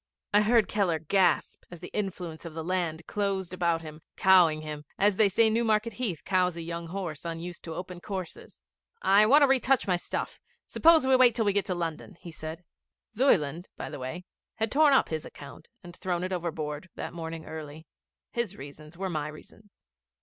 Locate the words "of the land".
2.43-3.05